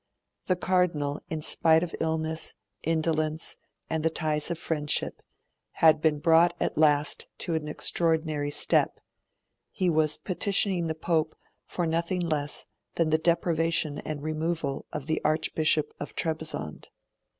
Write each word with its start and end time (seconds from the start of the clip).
The 0.47 0.55
Cardinal, 0.55 1.21
in 1.29 1.43
spite 1.43 1.83
of 1.83 1.93
illness, 1.99 2.55
indolence, 2.81 3.55
and 3.87 4.03
the 4.03 4.09
ties 4.09 4.49
of 4.49 4.57
friendship, 4.57 5.21
had 5.73 6.01
been 6.01 6.17
brought 6.17 6.55
at 6.59 6.75
last 6.75 7.27
to 7.37 7.53
an 7.53 7.67
extraordinary 7.67 8.49
step 8.49 8.99
he 9.69 9.91
was 9.91 10.17
petitioning 10.17 10.87
the 10.87 10.95
Pope 10.95 11.35
for 11.67 11.85
nothing 11.85 12.19
less 12.21 12.65
than 12.95 13.11
the 13.11 13.19
deprivation 13.19 13.99
and 13.99 14.23
removal 14.23 14.87
of 14.91 15.05
the 15.05 15.21
Archbishop 15.23 15.93
of 15.99 16.15
Trebizond. 16.15 16.89